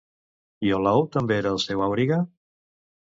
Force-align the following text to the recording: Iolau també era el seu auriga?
Iolau 0.69 1.05
també 1.17 1.37
era 1.43 1.53
el 1.57 1.61
seu 1.67 1.85
auriga? 1.89 2.19